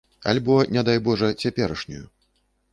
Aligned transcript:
Альбо, 0.31 0.55
не 0.77 0.83
дай 0.87 0.97
божа, 1.09 1.29
цяперашнюю. 1.45 2.03